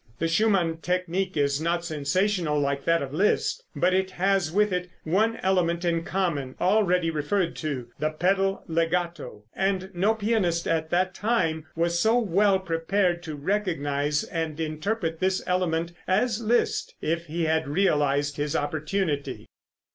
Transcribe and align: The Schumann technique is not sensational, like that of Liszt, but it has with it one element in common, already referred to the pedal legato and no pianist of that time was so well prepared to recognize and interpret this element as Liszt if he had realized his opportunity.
The 0.17 0.27
Schumann 0.27 0.77
technique 0.77 1.37
is 1.37 1.61
not 1.61 1.85
sensational, 1.85 2.59
like 2.59 2.85
that 2.85 3.03
of 3.03 3.13
Liszt, 3.13 3.63
but 3.75 3.93
it 3.93 4.09
has 4.09 4.51
with 4.51 4.73
it 4.73 4.89
one 5.03 5.37
element 5.43 5.85
in 5.85 6.03
common, 6.03 6.55
already 6.59 7.11
referred 7.11 7.55
to 7.57 7.87
the 7.99 8.09
pedal 8.09 8.63
legato 8.67 9.43
and 9.55 9.91
no 9.93 10.15
pianist 10.15 10.67
of 10.67 10.89
that 10.89 11.13
time 11.13 11.67
was 11.75 11.99
so 11.99 12.17
well 12.17 12.57
prepared 12.57 13.21
to 13.21 13.35
recognize 13.35 14.23
and 14.23 14.59
interpret 14.59 15.19
this 15.19 15.43
element 15.45 15.91
as 16.07 16.41
Liszt 16.41 16.95
if 16.99 17.27
he 17.27 17.45
had 17.45 17.67
realized 17.67 18.37
his 18.37 18.55
opportunity. 18.55 19.49